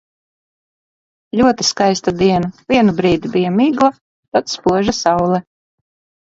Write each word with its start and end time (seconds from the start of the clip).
Ļoti 1.41 1.67
skaista 1.67 2.13
diena– 2.21 2.49
vienu 2.73 2.95
brīdi 3.01 3.31
bija 3.37 3.53
migla, 3.59 3.91
tad 4.39 4.51
spoža 4.55 4.97
saule. 5.03 5.43